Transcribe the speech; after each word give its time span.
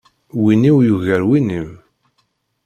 Win-iw 0.41 0.77
yugar 0.87 1.21
win-im. 1.29 1.69